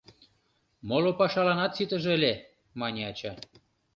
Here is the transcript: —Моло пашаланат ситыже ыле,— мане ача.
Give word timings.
—Моло 0.87 1.11
пашаланат 1.19 1.71
ситыже 1.77 2.09
ыле,— 2.17 2.33
мане 2.79 3.01
ача. 3.09 3.31